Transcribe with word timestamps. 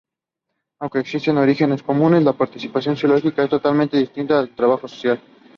Aunque 0.79 0.97
existen 0.97 1.37
orígenes 1.37 1.83
comunes, 1.83 2.23
la 2.23 2.33
práctica 2.33 2.81
sociológica 2.81 3.43
es 3.43 3.49
totalmente 3.51 3.97
distinta 3.97 4.39
del 4.39 4.55
trabajo 4.55 4.87
social. 4.87 5.21